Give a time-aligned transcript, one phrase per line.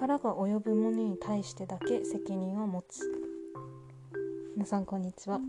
[0.00, 3.02] 力が及ぶものに対してだけ責任を持つ。
[4.56, 5.40] 皆さんこんにちは。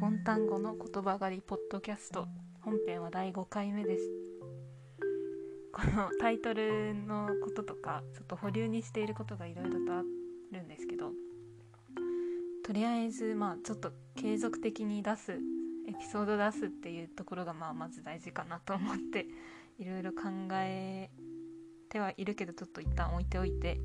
[0.00, 2.28] ゴンタン語の言葉狩りポッドキャスト
[2.60, 4.04] 本編は第5回目です。
[5.72, 10.04] このタイトルのこととかちょっと保留にしていることがいろいろとあ
[10.52, 11.10] るんですけど
[12.64, 19.26] とりあえずまあちょっと継続的に出すエピソード出すっていうところがまあまず大事かなと思って
[19.80, 21.10] いろいろ考え
[21.90, 23.80] てはいるけどちょっと一旦置いておいて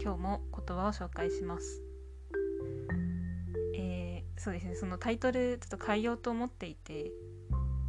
[0.00, 1.82] 今日も言葉を紹介します。
[3.74, 7.10] えー、そうですねそのタイトルちょっと変えようと思っていて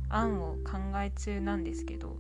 [0.10, 2.18] 案を考え中なんですけど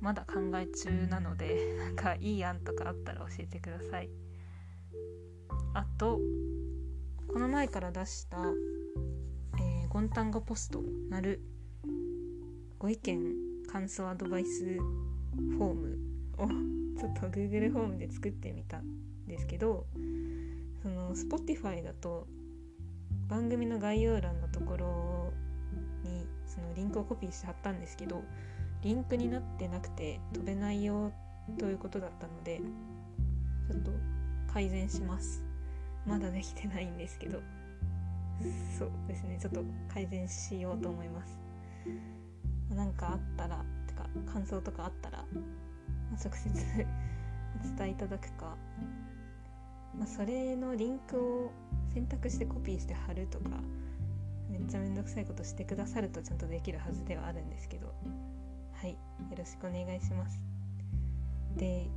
[0.00, 4.10] まだ考え中なので なんかいい案とかあったら教えてください。
[5.74, 6.18] あと
[7.28, 8.38] この前から出した、
[9.60, 11.42] え、ゴンタンゴポストなる
[12.78, 13.34] ご意見
[13.70, 14.78] 感想アドバイス
[15.38, 15.98] フォーム
[16.38, 16.48] を
[16.98, 18.84] ちょっと Google フォームで作ってみたん
[19.26, 19.86] ですけど
[20.82, 22.26] その Spotify だと
[23.28, 25.32] 番組の概要欄のところ
[26.04, 28.22] にそのリンクをコピーして貼ったんですけど
[28.82, 31.12] リンクになってなくて飛べないよ
[31.58, 32.60] ということだったので
[33.68, 33.90] ちょっと
[34.52, 35.42] 改善します。
[36.06, 37.40] まだできてないんですけど。
[38.78, 41.38] そうですねちょっと改善しようと思います。
[42.70, 43.64] 何かあったら
[44.32, 45.24] 感想とかあったら、ま
[46.12, 46.48] あ、直接
[47.74, 48.56] お伝えいただくか、
[49.96, 51.52] まあ、それのリンクを
[51.92, 53.50] 選択してコピーして貼るとか
[54.50, 57.94] めっちゃめんどくさいことしてくださるとちゃんとできるはずではあるんですけど。
[58.80, 58.96] はいよ
[59.36, 60.40] ろしくお願いします。
[61.56, 61.88] で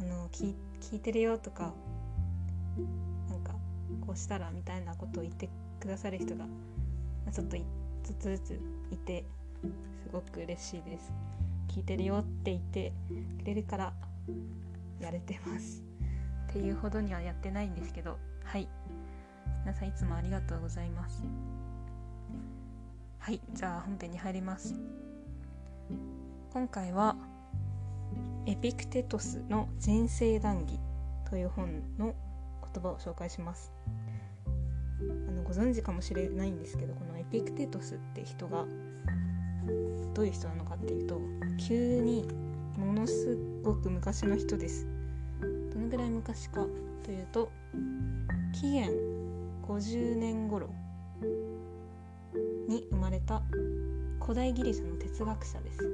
[0.00, 1.74] あの聞聞いてるよとか
[3.28, 3.52] なんか
[4.06, 5.48] こうしたらみたいなことを言って
[5.80, 6.46] くださる人が
[7.32, 7.56] ちょっと
[8.04, 8.60] ずつずつ
[8.92, 9.24] いて
[9.62, 11.12] すごく嬉しいです。
[11.68, 12.92] 聞いてるよって言って
[13.42, 13.92] くれるから
[15.00, 15.82] やれてます。
[16.50, 18.18] っていうほどにはやってないんですけど。
[18.44, 18.68] はい。
[19.64, 21.22] 皆さんいつもありがとうございます。
[23.18, 23.40] はい。
[23.52, 24.74] じゃあ本編に入ります。
[26.52, 27.16] 今回は
[28.46, 30.78] エピクテトスの人生談義
[31.30, 32.14] という本の
[32.74, 33.72] 言葉を紹介します。
[35.00, 38.66] あのご存知かもしれないんですけどこのエピクテトスって人が
[40.14, 41.20] どういう人なのかっていうと
[41.58, 42.26] 急に
[42.76, 44.86] ものすごく昔の人です。
[45.72, 46.66] どのぐらい昔か
[47.04, 47.50] というと
[48.52, 48.90] 紀元
[49.66, 50.68] 50年頃
[52.68, 53.42] に生まれた
[54.20, 55.84] 古代ギリシャの哲学者です。
[55.84, 55.88] は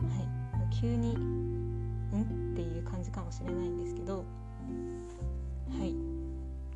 [0.00, 0.80] い。
[0.80, 2.52] 急にん？
[2.52, 4.24] っていう感じかもしれないんですけど
[5.78, 5.94] はい。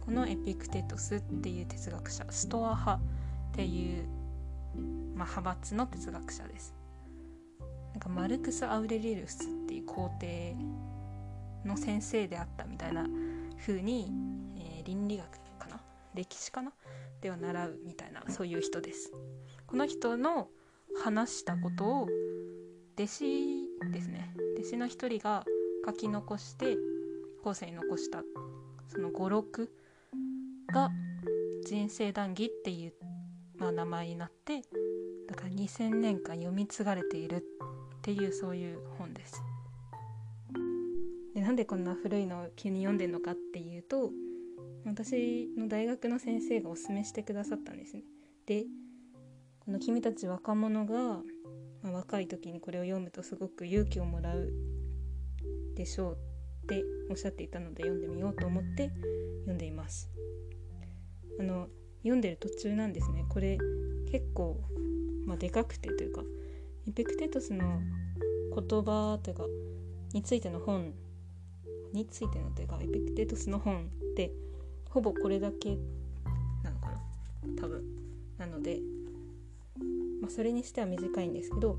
[0.05, 3.01] このエピクテトスっていう哲学者ストア派っ
[3.53, 4.05] ていう、
[5.17, 6.75] まあ、派閥の哲学者です。
[7.93, 10.55] なんかマルクス・アウレリウスっていう皇帝
[11.65, 13.07] の先生であったみたいな
[13.59, 14.13] 風に、
[14.59, 15.27] えー、倫理学
[15.59, 15.81] かな？
[16.15, 16.73] 歴史かな？
[17.23, 19.11] では習うみたいなそういう人です。
[19.67, 20.49] この人の
[21.03, 24.35] 話したことを弟子ですね。
[24.59, 25.45] 弟子の一人が
[25.87, 26.77] 書き残して
[27.43, 28.23] 後世に残した
[28.89, 29.73] その語録
[30.73, 30.91] が
[31.65, 32.93] 人生談義っていう、
[33.57, 34.63] まあ、名前になって
[35.37, 37.43] か2000年間読み継がれているっ
[38.03, 39.41] ていうそういう本です。
[41.35, 44.11] でなんでこんな古いのを急に読んでるのかっていうと
[44.87, 48.03] 私の大学の先生がおすすめしてくださったんですね。
[48.47, 48.65] で
[49.61, 51.21] この君たち若者が、
[51.83, 54.53] まあ、若い時にこれを読むとすごく勇気をもらう
[55.75, 56.19] でしょう
[56.65, 58.91] っておっしゃっていたので読んでみようと思って
[59.41, 60.11] 読んでいます
[61.39, 61.69] あの
[62.03, 63.59] 読んでる途中なんですねこれ
[64.11, 64.61] 結構、
[65.27, 66.23] まあ、でかくてというか
[66.89, 67.81] エピクテトスの
[68.55, 69.45] 言葉というか
[70.13, 70.95] についての本
[71.93, 74.33] についてのというかエピクテトスの本って
[74.91, 75.77] ほぼこれだけ
[76.63, 77.01] なのかな
[77.61, 77.83] 多分。
[78.39, 78.81] なので、
[80.21, 81.79] まあ、それにしては短いんですけど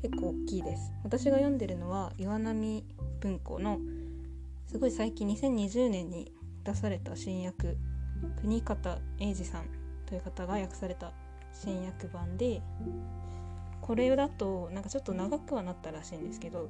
[0.00, 0.92] 結構大きいです。
[1.04, 2.84] 私が読んでるのは岩波
[3.20, 3.78] 文庫の
[4.66, 6.32] すごい最近2020年に
[6.64, 7.76] 出された新訳
[8.40, 9.66] 国方英二さん
[10.06, 11.12] という方が訳された
[11.62, 12.60] 新訳版で
[13.80, 16.68] これだとなんかちょっと長くはなったらしいんですけど、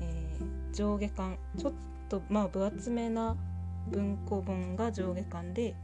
[0.00, 1.72] えー、上下巻ちょっ
[2.08, 3.36] とまあ分厚めな
[3.88, 5.74] 文庫本が上下巻で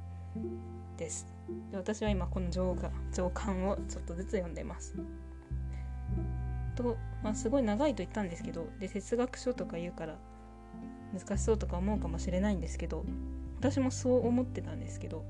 [0.97, 1.27] です。
[1.71, 4.95] で私は今この上下上巻をちょっとずつ読んでます。
[6.75, 10.17] と、まあ、すごい長いと言ったんですけどで哲学書とか言うから
[11.19, 13.05] 難しそうとか思うかもしれないんですけど
[13.59, 15.25] 私もそう思ってたんですけど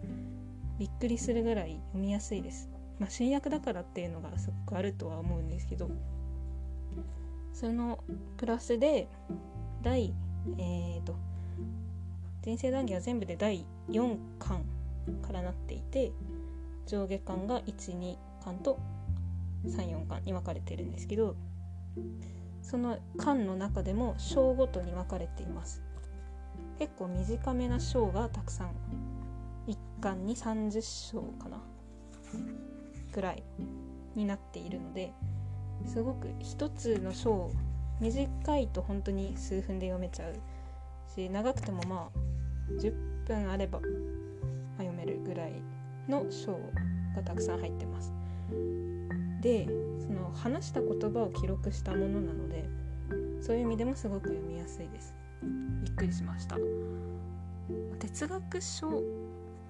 [0.78, 2.68] びっくりするぐらい読みやすいです。
[2.98, 5.90] まあ、新訳だからっていうのがすごくあるとは思うんですけど
[7.52, 7.98] その
[8.36, 9.08] プラスで
[9.82, 10.14] 第
[10.58, 11.14] えーと
[12.42, 14.64] 人生談義は全部で第4巻
[15.20, 16.12] からなっていて
[16.86, 18.78] 上下巻が12巻と
[19.66, 21.34] 34巻に分かれてるんですけど
[22.62, 25.82] その巻の中でも章ごとに分かれています
[26.78, 28.70] 結構短めな章がたくさん
[30.00, 31.58] 1巻に30章かな
[33.12, 33.42] ぐらい
[34.14, 35.12] になっているので
[35.86, 37.50] すごく一つの章
[38.00, 40.34] 短いと本当に数分で読めちゃう
[41.14, 42.18] し長くてもまあ
[42.80, 42.92] 10
[43.26, 43.80] 分あれば、
[44.76, 45.62] 読めるぐらい
[46.08, 46.52] の章
[47.14, 48.12] がたくさん入ってます。
[49.40, 49.66] で
[50.00, 52.68] その話した言葉を記録したものなので
[53.40, 55.14] そういう意味でもすごく読みやすいです。
[55.82, 56.56] びっくりしました。
[57.98, 59.02] 哲学書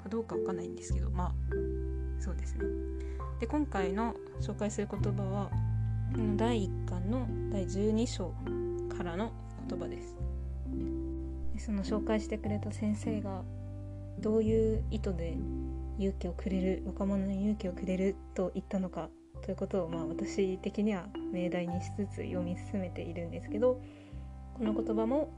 [0.06, 1.32] かどうかわかんないんですけどまあ
[2.20, 2.64] そうですね。
[3.41, 5.50] で今回の紹介する言葉は
[6.37, 8.32] 第1巻の第12章
[8.97, 9.32] からの
[9.69, 10.17] 言葉です
[11.58, 13.43] その紹介してくれた先生が
[14.20, 15.37] どういう意図で
[15.99, 19.11] 勇気をくれる若者に勇気をくれると言ったのか
[19.43, 23.82] ということをまあ私的には命題にしつつ読み進めているんですけど
[24.55, 25.31] この言葉も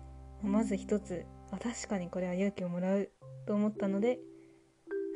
[0.43, 3.11] まず一つあ確かにこれは勇気をもらう
[3.47, 4.21] と思ったので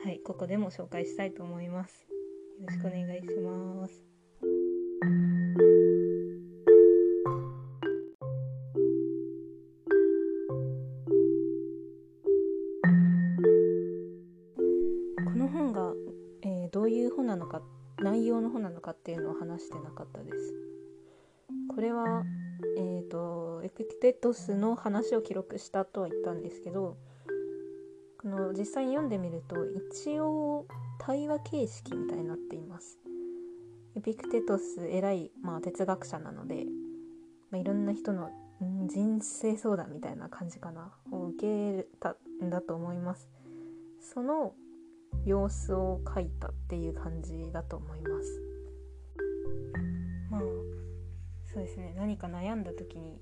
[0.05, 2.09] はいここでも紹介したいと思います
[2.61, 4.03] よろしくお願いします
[15.25, 15.93] この本が、
[16.43, 17.63] え、どういう本なのか
[18.01, 20.55] 内容の本なのかっていうのを話してなかったです。
[21.69, 22.25] これは、
[22.77, 26.97] えーと、エピクテトスの話を記録したとは言ったんですけど
[28.53, 29.57] 実際に読んでみると
[29.95, 30.67] 一応
[30.99, 32.99] 対話形式みたいになっています。
[33.97, 36.65] エピクテトス偉い、まあ、哲学者なので、
[37.51, 38.31] まあ、いろんな人の
[38.87, 43.29] 人生相談みたいな感じかなを受けたんだと思います。
[44.01, 44.55] その
[45.25, 48.41] 様子を描いたっていう感じだと思います
[50.31, 50.41] まあ
[51.53, 53.21] そうですね何か悩んだ時に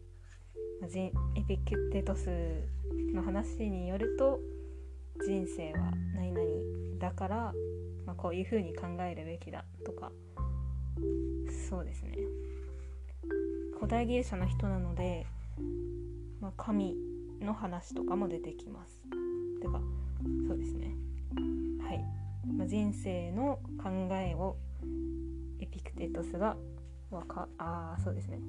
[0.82, 2.30] エピクテトス
[3.12, 4.40] の話によると
[5.26, 6.44] 人生は何々
[6.98, 7.36] だから、
[8.06, 10.12] まあ、こういうふうに考えるべきだとか
[11.68, 12.16] そうですね。
[13.76, 15.26] 古代ギリシャの人なので、
[16.40, 16.96] まあ、神
[17.40, 19.02] の話とかも出てきます。
[19.60, 19.80] てか
[20.48, 20.96] そうですね。
[21.82, 22.04] はい。
[22.56, 24.56] まあ、人生の考えを
[25.60, 26.56] エピクテトスが
[27.10, 28.40] わかあそうですね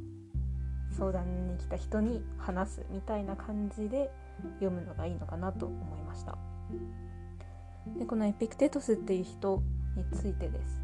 [0.98, 4.12] 相談に来た人に話すみたいな感じで
[4.60, 6.38] 読むのがいいのかなと思いました。
[7.98, 9.62] でこのエピクテトスっていう人
[9.96, 10.82] についてです。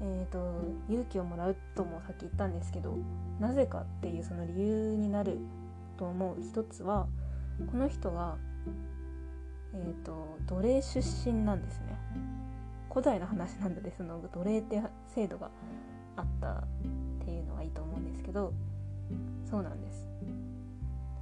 [0.00, 2.94] えーと、と勇気をもらうともさっき言ったんですけど
[3.40, 5.38] なぜかっていうその理由になる
[5.96, 7.06] と思う一つは
[7.70, 8.36] この人が
[9.74, 11.98] えーと、奴隷出身なんですね。
[12.88, 14.80] 古代の話なのでその奴隷って
[15.14, 15.50] 制度が
[16.16, 16.64] あったっ
[17.24, 18.52] ていうのはいいと思うんですけど
[19.54, 20.08] そうなんです。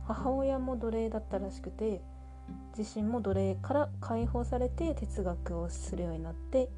[0.07, 2.01] 母親も奴隷だったらしくて
[2.79, 6.71] 自身も奴隷から解放されて哲学をするようになって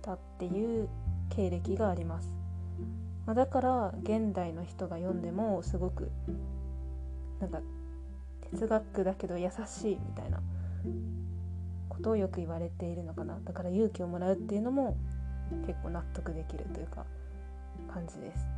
[0.00, 0.88] たっていう
[1.28, 2.34] 経歴があります、
[3.26, 6.10] ま、だから現代の人が読んでもすごく
[7.38, 7.60] なんか
[8.50, 10.40] 哲学だけど優しいみたいな
[11.90, 13.38] ことをよく言われているのかな。
[13.44, 14.96] だから勇気をもらうっていうのも
[15.66, 17.04] 結構納得できるというか
[17.92, 18.55] 感じです。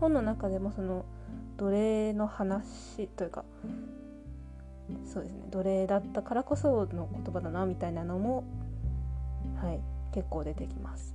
[0.00, 1.04] 本の中でもその
[1.56, 3.44] 奴隷の話というか
[5.04, 8.44] そうですね奴隷だったからこその言葉だなみたいなのも
[9.60, 9.80] はい
[10.12, 11.14] 結構出てきます。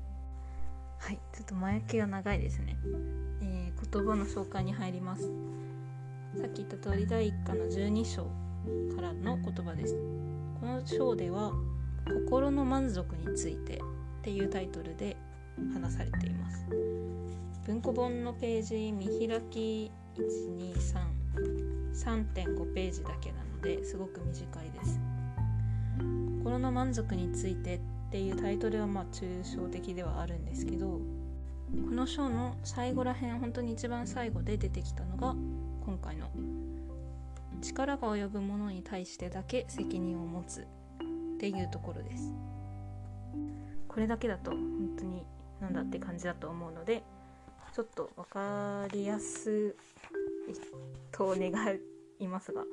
[0.99, 2.77] はいちょっと前置きが長いですね、
[3.41, 5.23] えー、言葉の紹介に入ります。
[6.39, 8.23] さっき言った通り第1課の12章
[8.95, 9.95] からの言葉です。
[10.59, 11.51] この章では
[12.27, 13.77] 「心の満足について」
[14.21, 15.17] っていうタイトルで
[15.73, 16.65] 話されています。
[17.65, 19.91] 文庫本のページ見開き
[21.93, 24.99] 1233.5ページだけなのですごく短いです。
[26.39, 31.01] 心の満足についてっていうタイトルはまあ抽象的ではあるんですけどこ
[31.91, 35.35] の章の最後らへん本当に一番最後で出てきたのが
[35.85, 36.29] 今回の。
[37.61, 40.61] 力が及ぶものに対してだけ責任を持つ。
[40.61, 42.33] っていうところです。
[43.87, 44.59] これだけだと本
[44.97, 45.25] 当に
[45.59, 47.03] なんだって感じだと思うので
[47.73, 49.75] ちょっと分かりやす
[50.49, 50.53] い
[51.11, 51.51] と願
[52.19, 52.63] いますが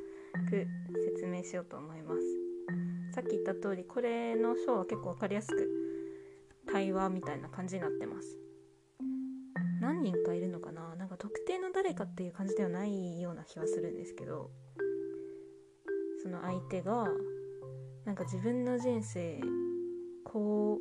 [0.51, 0.67] く
[1.15, 2.21] 説明しようと思います。
[3.15, 5.69] さっき言った通りこれの章は結構分かりやすく
[6.71, 8.37] 対話みたいな感じになってます。
[9.81, 10.97] 何人かいるのかな？
[10.97, 14.51] なんか特定の誰かっていう感じではないような気はするんですけど
[16.23, 17.07] その相手が
[18.05, 19.41] なんか自分の人生
[20.25, 20.79] こ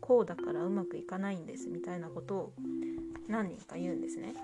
[0.00, 2.52] こうだからうまくいかないんですみたいなことを
[3.28, 4.34] 何人か言うんですね。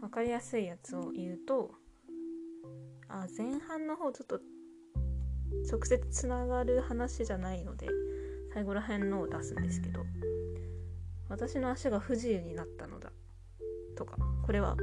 [0.00, 1.70] 分かりやすいやつを言うと
[3.08, 4.40] あ前半の方ちょっと
[5.70, 7.88] 直接つながる話じゃないので
[8.54, 10.00] 最後ら辺のを出すんですけど
[11.28, 13.12] 私の足が不自由になったのだ
[13.96, 14.76] とかこれは、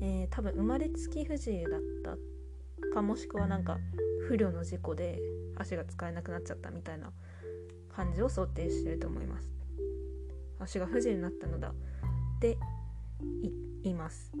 [0.00, 1.80] えー、多分生まれつき不自由だっ
[2.90, 3.78] たかもしくはなんか
[4.26, 5.20] 不慮の事故で
[5.56, 7.12] 足が使えなくなっちゃったみたいな
[7.94, 9.57] 感じを想定してると思います
[10.60, 11.68] 足が不自由になったのだ。
[11.68, 11.72] っ
[12.40, 12.58] て
[13.82, 14.32] 言います。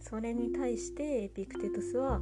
[0.00, 2.20] それに対してエピクテトスは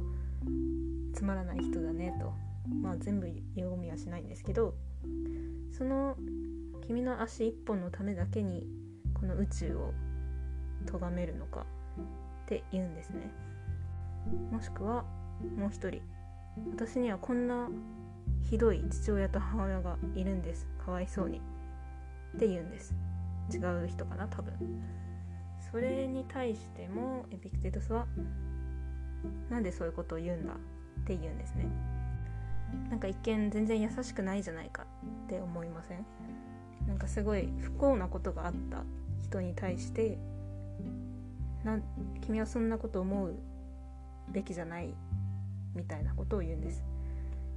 [1.13, 2.33] つまらない人だねと。
[2.81, 4.73] まあ全部読みはしないんですけど
[5.71, 6.17] その
[6.85, 8.65] 君の足一本のためだけに
[9.13, 9.93] この宇宙を
[10.85, 11.63] 咎めるのかっ
[12.47, 13.31] て言うんですね。
[14.51, 15.05] もしくは
[15.57, 16.01] もう一人。
[16.71, 17.69] 私にはこんな
[18.49, 20.67] ひどい父親と母親がいるんです。
[20.83, 21.41] かわいそうに。
[22.35, 22.95] って言うんです。
[23.53, 24.53] 違う人かな多分。
[25.71, 28.05] それに対してもエピクテトスは
[29.49, 30.53] なんでそういうことを言うんだ？
[30.53, 30.55] っ
[31.05, 31.65] て言うんですね。
[32.89, 36.05] なんか一見全然優しくないじゃないかって思いません？
[36.87, 38.83] なんかすごい不幸なことがあった
[39.21, 40.17] 人に対して
[41.63, 41.79] な
[42.21, 43.35] 君はそんなこと思う
[44.31, 44.93] べきじゃない？
[45.75, 46.83] みたいなことを言うんです。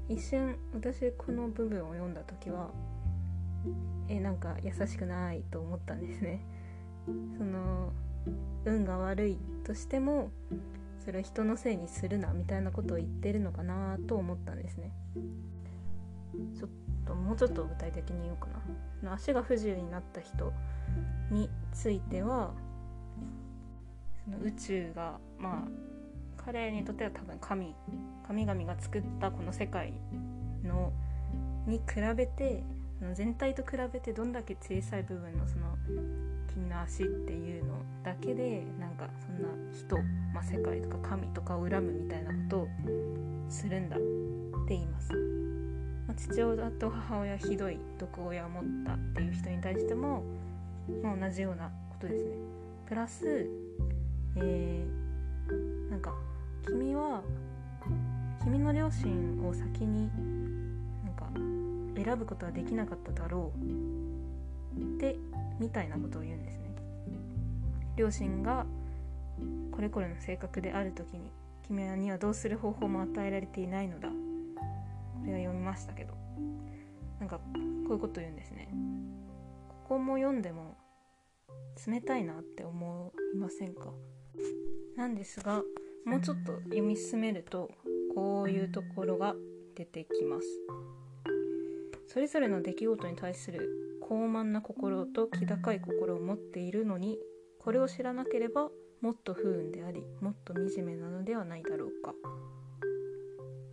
[0.08, 2.70] 一瞬私この部分を読んだ時は
[4.08, 6.40] えなんか優しくないと思ったんですね。
[7.38, 7.92] その
[8.64, 10.30] 運が悪いとしても
[10.98, 14.92] それを人のせいにするなみたいなことを言ってるのかなと思ったんですね。
[16.54, 16.70] ちょっ
[17.06, 18.48] ともうちょっと具体的に言おうか
[19.02, 19.12] な。
[19.14, 20.52] 足が不自由になった人
[21.30, 22.52] については
[24.24, 25.68] その宇宙がまあ
[26.36, 27.74] 彼にとっては多分神
[28.26, 29.92] 神々が作ったこの世界
[30.62, 30.92] の
[31.66, 32.62] に比べて
[33.14, 35.76] 全体と比べてどんだけ小さい部分のその
[36.52, 39.96] 君の足っていうのだけでなんかそんな人、
[40.34, 42.68] まあ、世界とか神とかを恨むみたいなことを
[43.48, 44.00] するんだっ
[44.66, 45.12] て言います。
[46.06, 50.22] まあ、父親と母親ひどい毒親を持ったっていう人に対しても、
[51.02, 52.30] まあ、同じようなことですね。
[52.86, 53.46] プラス、
[54.36, 56.12] えー、なんか
[56.66, 57.22] 君は
[58.42, 60.10] 君の両親を先に
[62.02, 63.60] 選ぶことはできなかっただろう。
[64.78, 65.18] って
[65.58, 66.74] みたいなことを言うんですね。
[67.96, 68.66] 両親が
[69.72, 71.30] これこれの性格である時に
[71.66, 74.08] 君にはどうする方法も与えられていないのだ。
[74.08, 74.14] こ
[75.26, 76.14] れは読みましたけど。
[77.18, 77.42] なんかこ
[77.90, 78.70] ういうこと言うんですね。
[79.68, 80.78] ここも読んでも
[81.86, 83.92] 冷たいなって思いませんか？
[84.96, 85.62] なんですが
[86.06, 87.70] もうちょっと読み進めると
[88.14, 89.34] こういうところが
[89.74, 90.46] 出てきます。
[92.12, 93.68] それぞれの出来事に対する
[94.00, 97.20] 高慢な心と気高い心を持っているのに
[97.60, 98.68] これを知らなければ
[99.00, 102.12] もっと不運でありもっと惨めなのではないだろうか。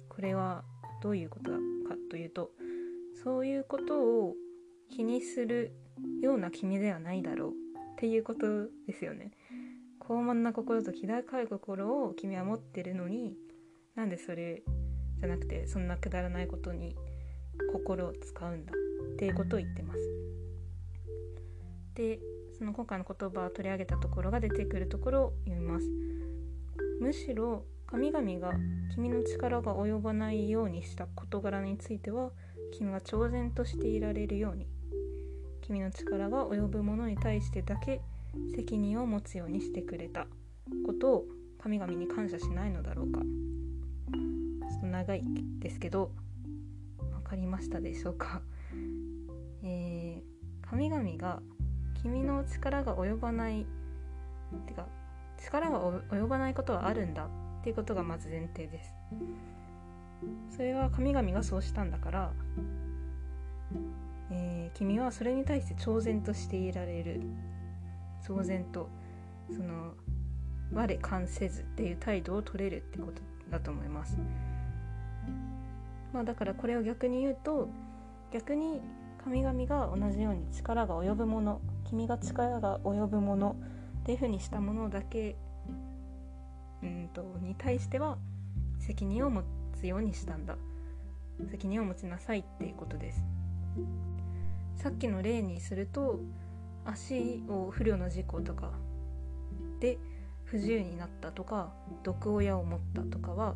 [0.08, 0.64] これは
[1.02, 2.52] どういうことかというと
[3.24, 4.36] そういうことを
[4.92, 5.72] 気にする
[6.22, 7.54] ような君ではないだろうっ
[7.98, 9.32] ていうことですよね。
[9.98, 13.36] 高慢な心と気高い心を君は持ってるのに
[13.96, 14.62] なんでそれ
[15.18, 16.96] じゃなくてそんなくだらないことに
[17.72, 20.00] 心を使うんだっていうことを言ってます。
[21.96, 22.20] で
[22.58, 25.86] その今回の言葉を取り上げたところが出てくるところを読みます。
[27.00, 28.54] むしろ神々が
[28.94, 32.32] 君の力が及ばないようにした事柄については
[32.74, 34.68] 君が超然としていられるように
[35.62, 38.02] 君の力が及ぶものに対してだけ
[38.56, 40.28] 責任を持つようにしてくれた
[40.86, 41.26] ことを
[41.60, 43.22] 神々に感謝しないのだろうか。
[43.22, 45.24] ちょっと長い
[45.60, 46.12] ですけど
[47.28, 48.42] かりましたでしょうか、
[49.64, 51.42] えー、神々が
[52.02, 53.66] 君の力が及ばない
[54.66, 54.88] てか
[55.38, 57.30] 力が及ばないことはあるんだっ
[57.64, 58.94] ていうことがまず前提です。
[60.50, 62.34] それは神々がそうしたんだから、
[64.32, 67.22] えー、君はそれに対して超然としていられる。
[68.28, 68.90] 超然と
[69.52, 69.94] その
[70.74, 74.18] 我関せずっていう態度を取れるってことだと思います。
[76.14, 77.70] まあだからこれを逆に言うと
[78.32, 78.82] 逆に
[79.24, 83.56] 神々が同じように力が及ぶもの君が力が及ぶもの
[84.02, 85.36] っていうふうにしたものだけ
[86.82, 88.18] うんとに対しては
[88.80, 89.44] 責任を持
[89.80, 90.56] つようにしたんだ。
[91.52, 93.24] 責任を持ちなさいっていうことです。
[94.76, 96.20] さっきの例にすると
[96.86, 98.72] 足を不慮の事故とか
[99.80, 99.98] で
[100.46, 101.74] 不自由になったとか
[102.04, 103.56] 毒親を持ったとかは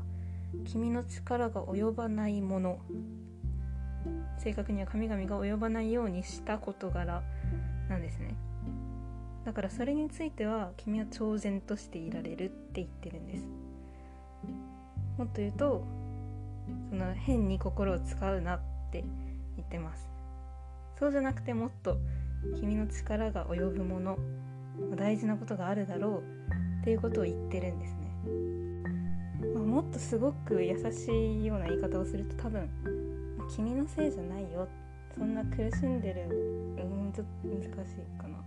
[0.66, 2.80] 君の力が及ばないもの。
[4.38, 7.22] 正確には神々が及ばないようにした事柄
[7.90, 8.36] なんですね。
[9.46, 13.46] だからそれについては君は超然としていられるって言ってるんです。
[15.18, 15.86] もっと言うと
[16.90, 18.60] その変に心を使うなっ
[18.92, 19.04] て
[19.56, 20.10] 言ってます。
[20.98, 21.98] そうじゃなくてもっと
[22.60, 24.18] 君の力が及ぶもの
[24.96, 28.01] 大事なことがあるだろうっていうことを言ってるんですね、
[29.82, 32.70] もっとすごく優しいような言い方をすると多分
[33.50, 34.68] 君のせいじゃないよ。
[35.18, 36.28] そんな苦しんでる。
[36.30, 38.38] うんちょっと難しいかな。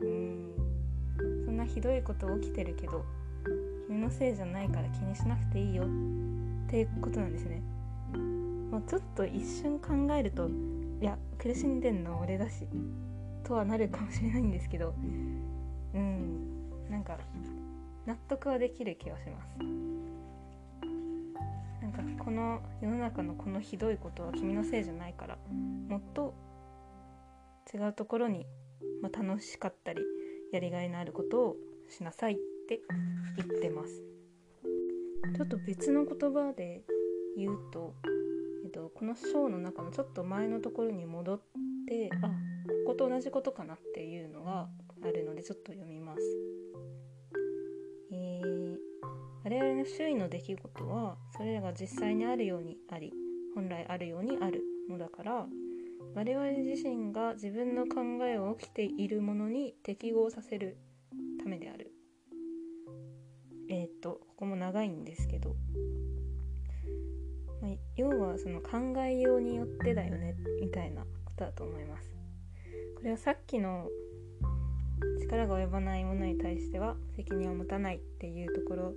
[0.00, 0.52] うん。
[1.46, 3.02] そんなひどいこと起きてるけど
[3.88, 5.84] 君のせいじゃないから気にしなくていいよ。
[5.84, 5.86] っ
[6.68, 7.62] ていうことなんですね。
[8.70, 10.50] もうちょっと一瞬考えると
[11.00, 12.68] いや苦しんでんの俺だし。
[13.42, 14.92] とはなるかもしれないんですけど。
[15.94, 16.90] うん。
[16.90, 17.16] なんか
[18.04, 19.83] 納得はできる気がします。
[21.94, 25.38] かこの世の中のこのひどいことは君のせいじゃないから
[25.88, 26.34] もっと
[27.72, 28.46] 違うところに、
[29.02, 30.02] まあ、楽しかったり
[30.52, 31.56] やりがいのあることを
[31.88, 32.36] しなさいっ
[32.68, 32.80] て
[33.36, 34.02] 言ってます
[35.34, 36.82] ちょっと別の言葉で
[37.36, 37.94] 言うと、
[38.64, 41.40] えっと、この章の中のちょっと前のところに戻っ
[41.88, 42.28] てあ
[42.86, 44.68] ここと同じことかなっていうのが
[45.02, 46.53] あるのでちょっと読みます。
[49.86, 53.12] 周囲の出来事はそれらが実際にあるようにあり
[53.54, 55.46] 本来あるようにあるのだから
[56.14, 60.76] 我々自身が自分の考えを起きているものに適合させる
[61.42, 61.92] ためである。
[63.68, 65.56] えっ、とここも長いんですけど、
[67.62, 72.14] まあ、要はその考えようによってだよねみたいなことだと思います。
[72.96, 73.88] これはさっきの
[75.20, 78.94] 力が及ばないものに対しては責任を持たないっていうところ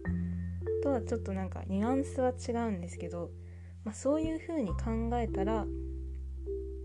[0.84, 3.32] とはちょっとなんかニュアンスは違うんですけど、
[3.84, 5.66] まあ、そういう風に考えたら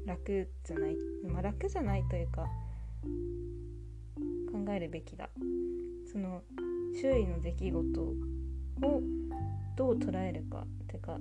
[0.06, 0.96] 楽じゃない、
[1.28, 2.46] まあ、楽じゃないというか
[4.52, 5.30] 考えるべきだ
[6.10, 6.42] その
[7.00, 8.14] 周囲の出来事を
[9.76, 11.18] どう捉えるかてか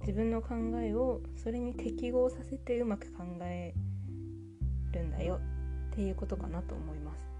[0.00, 3.74] 自分の考えをそれに適合させてうまく考え
[4.92, 5.40] るんだよ
[5.92, 7.33] っていうことかなと思います。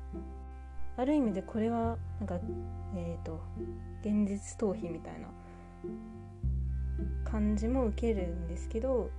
[0.96, 2.38] ある意味でこれはなんか
[2.96, 3.40] えっ、ー、と
[4.02, 5.28] 現実逃避みたいな
[7.24, 9.10] 感じも受けるんですけど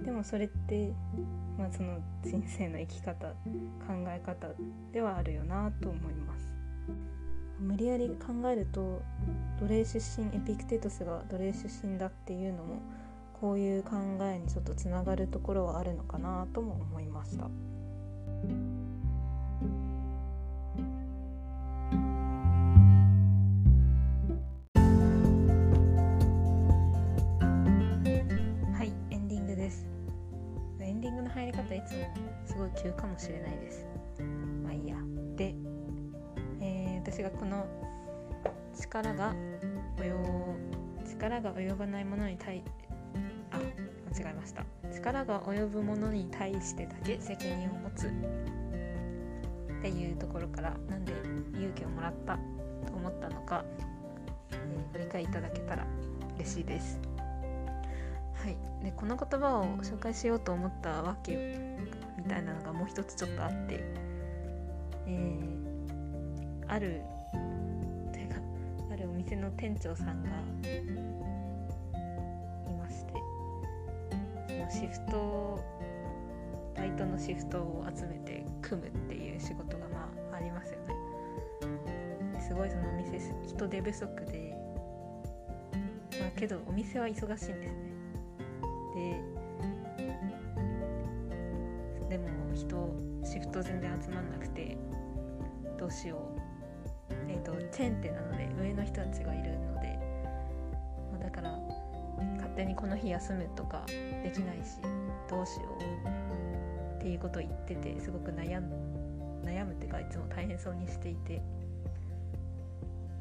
[0.00, 0.92] でもそれって、
[1.56, 3.34] まあ、その人生の生き方考
[4.08, 4.48] え方
[4.92, 6.52] ではあるよなと思います
[7.60, 9.00] 無理やり考えると
[9.60, 12.82] 奴隷出身エピクテトスが奴隷出身だっていうのも
[13.40, 17.48] こういう考えにちょっとつながるところはあるのかなとも思いました。
[38.92, 39.34] 力が
[39.96, 40.12] 及
[41.08, 42.62] 力が及ばないものに対
[43.50, 44.66] あ間違えました。
[44.92, 48.08] 力が及ぶものに対してだけ責任を持つ。
[48.08, 48.10] っ
[49.82, 51.12] ていうところからなんで
[51.54, 52.38] 勇気をもらった
[52.86, 53.64] と思ったのか、
[54.52, 55.86] えー、ご理解いただけたら
[56.36, 57.00] 嬉しいです。
[58.34, 61.58] はい、でこの言葉を紹介しようと思ったわけ
[62.18, 63.82] みたいなのがもう一つちょっとあって、
[65.06, 67.00] えー、ある
[69.02, 70.30] るお店の店長さんが
[72.70, 73.12] いまして
[74.48, 75.62] そのシフト
[76.76, 80.94] バイトのシフトを集めて組むっていう仕事がまあありますよね。
[82.40, 84.56] すごいそのお店人手不足で
[86.18, 87.72] まあけどお店は忙しいんですね。
[92.08, 94.76] ででも人シフト全然集まんなくて
[95.78, 96.40] どうしよう、
[97.42, 99.98] とチェーン店なので上の人たちがいるので、
[101.12, 101.58] まあ、だから
[102.36, 104.78] 勝手にこの日休むとかできないし
[105.28, 108.76] どうしようっていうことを言っててすごく悩む
[109.44, 111.42] 悩むっていうかいつも大変そうにしていて。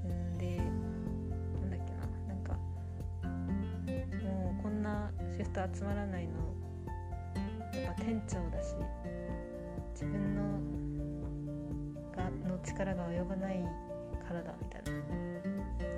[0.03, 2.53] うんでなんだっけななんか
[4.25, 6.33] もうこんなシフト集まらないの
[7.79, 8.75] やっぱ店長だし
[9.93, 10.41] 自分の
[12.15, 13.63] がの力が及ばない
[14.21, 14.91] からだみたいな、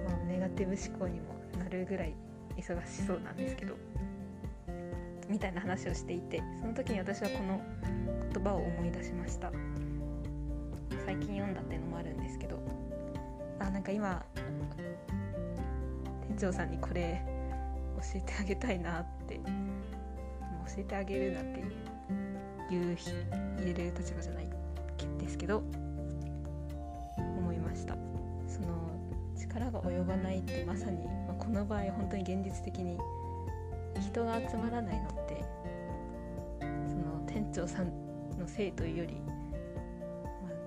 [0.09, 2.13] まあ、ネガティブ思考にもなるぐらい
[2.57, 3.75] 忙しそうなんですけど。
[5.29, 7.61] みたいな話をしていてその時に私はこの
[8.33, 9.51] 言葉を思い出しました。
[11.05, 12.59] 最近読んだっていうのもあるんですけど。
[13.59, 14.23] あなんか今
[16.27, 17.23] 店長さんにこれ
[17.97, 19.41] 教えてあげたいなって教
[20.79, 21.63] えてあげるなって
[22.69, 22.97] 言う
[23.63, 24.47] 言える立場じゃない
[25.19, 25.63] ですけど。
[29.89, 32.97] 及ばないってまさに、まあ、この場合本当に現実的に
[33.99, 35.43] 人が集まらないのって
[36.61, 37.87] その店長さん
[38.37, 39.33] のせいというより、ま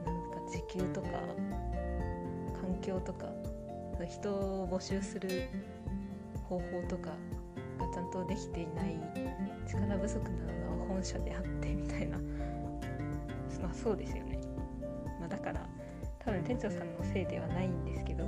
[0.07, 1.09] あ、なんか時給とか
[2.61, 3.27] 環境とか
[4.09, 5.49] 人を募集する
[6.49, 7.11] 方法とか
[7.79, 8.99] がちゃんとできていない
[9.67, 12.19] 力不足なのは本社であってみたいな。
[13.63, 14.39] まあそうですよね、
[15.19, 15.67] まあ、だから
[16.19, 18.25] 多分店長さんのせいではないんですけど、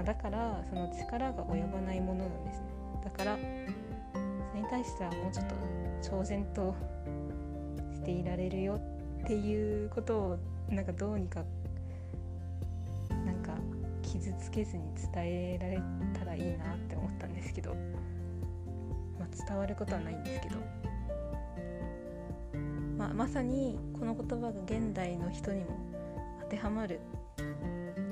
[0.00, 2.64] まあ、だからその力が及ばないものなんですね。
[3.04, 5.54] だからそれに対してはもうちょっと
[6.02, 6.74] 超然と
[7.92, 8.80] していられるよ
[9.22, 10.38] っていうことを
[10.70, 11.44] なんかどうにか
[13.26, 13.52] なんか
[14.02, 15.78] 傷つけずに伝えられ
[16.18, 17.74] たらいいなって思ったんですけど、
[19.18, 20.56] まあ、伝わることはないんですけど、
[22.96, 25.76] まあ、まさにこの言葉が現代の人にも
[26.40, 27.00] 当てはまる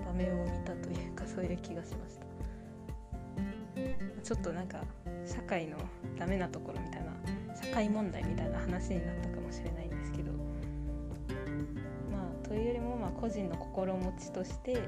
[0.07, 2.25] 場面を見たというかそういう気がしました
[4.25, 4.81] ちょっとなんか
[5.25, 5.79] 社会の
[6.19, 7.13] ダメなところみたいな
[7.55, 10.33] 社会問題みたいな話になったかもしれないんですけど
[12.11, 14.83] まあというよりもまあ個人の心持ちとして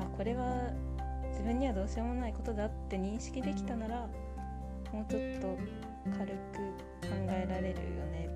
[0.00, 0.72] あこれは
[1.28, 4.08] 自分にはどうしようもないことだって認識できたなら
[4.94, 5.58] もうちょっと
[6.16, 8.30] 軽く考えられるよね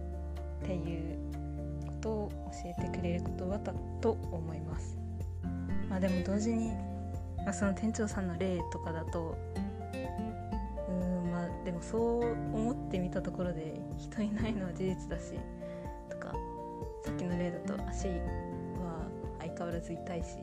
[0.62, 1.16] っていう
[1.86, 4.99] ことを教えてくれる言葉だと思います。
[5.90, 6.70] まあ、でも同時に、
[7.38, 9.36] まあ、その店長さんの例とかだと
[10.88, 15.34] うんまあでもそう思ってみたところで人いないのは事実だし
[16.08, 16.32] とか
[17.04, 19.08] さっきの例だと足は
[19.40, 20.36] 相変わらず痛いし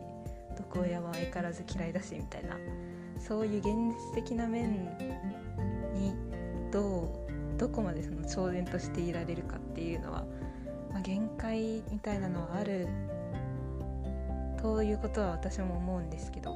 [0.58, 2.58] 毒親は相変わらず嫌いだしみたいな
[3.20, 4.72] そういう現実的な面
[5.94, 6.14] に
[6.72, 10.26] どうどこまでその超然としていられるかっていうのは、
[10.92, 12.88] まあ、限界みたいなのはある
[14.62, 16.56] ということは私も思うんですけどは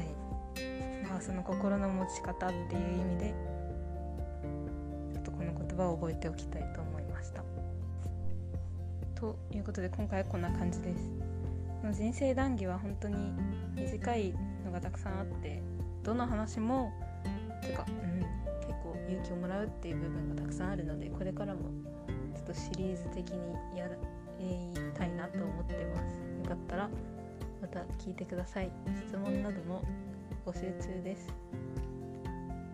[0.00, 3.34] いまあその心の持ち方っていう意味で
[5.14, 7.42] ちょっとこの言葉を覚えておきたいと思いました。
[9.14, 11.34] ということで今回はこんな感じです。
[11.92, 13.32] 人生談義は本当に
[13.76, 14.34] 短い
[14.64, 15.62] のがたくさんあって
[16.02, 16.92] どの話も
[17.62, 18.20] てか、うん、
[18.60, 21.60] 結構勇気をもらうっていう部分がたくさんあるのでこれからも
[22.34, 23.88] ちょっとシリーズ的にや
[24.48, 26.20] 言いたいなと思ってます。
[26.42, 26.88] よかったら
[27.60, 28.70] また聞いてください。
[29.06, 29.82] 質問なども
[30.46, 31.32] 募集中です。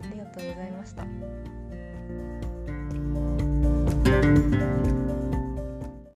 [0.03, 1.05] ありがとうございました。